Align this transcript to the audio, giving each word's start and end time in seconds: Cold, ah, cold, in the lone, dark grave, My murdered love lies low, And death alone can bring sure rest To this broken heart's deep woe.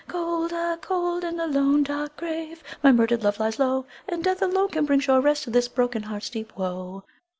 Cold, 0.07 0.51
ah, 0.51 0.77
cold, 0.81 1.23
in 1.23 1.35
the 1.35 1.45
lone, 1.45 1.83
dark 1.83 2.15
grave, 2.17 2.63
My 2.81 2.91
murdered 2.91 3.21
love 3.21 3.37
lies 3.39 3.59
low, 3.59 3.85
And 4.09 4.23
death 4.23 4.41
alone 4.41 4.69
can 4.69 4.85
bring 4.87 4.99
sure 4.99 5.21
rest 5.21 5.43
To 5.43 5.51
this 5.51 5.67
broken 5.67 6.01
heart's 6.01 6.31
deep 6.31 6.57
woe. 6.57 7.03